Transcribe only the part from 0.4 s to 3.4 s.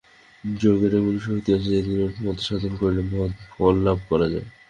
যোগের এমনই শক্তি যে, অতি অল্পমাত্র সাধন করিলেও মহৎ